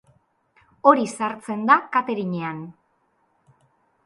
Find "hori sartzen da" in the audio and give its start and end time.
0.91-1.77